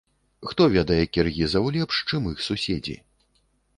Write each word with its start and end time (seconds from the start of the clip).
Хто 0.51 0.63
ведае 0.75 0.97
кіргізаў 1.17 1.69
лепш, 1.75 1.95
чым 2.09 2.21
іх 2.33 2.43
суседзі. 2.47 2.95